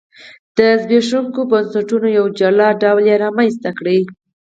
د 0.57 0.57
زبېښونکو 0.81 1.41
بنسټونو 1.51 2.07
یو 2.17 2.25
جلا 2.39 2.67
ډول 2.81 3.03
یې 3.11 3.15
رامنځته 3.23 3.69
کړ. 3.77 3.85